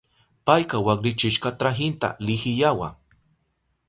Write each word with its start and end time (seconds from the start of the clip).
Payka 0.45 0.77
waklichishka 0.85 1.49
trahinta 1.59 2.07
lihiyawa. 2.25 2.89